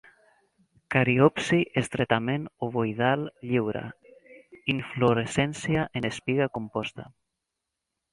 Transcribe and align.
Cariopsi 0.93 1.57
estretament 1.81 2.47
ovoidal, 2.67 3.25
lliure. 3.49 3.83
Inflorescència 4.75 5.85
en 6.01 6.09
espiga 6.11 6.49
composta. 6.59 7.07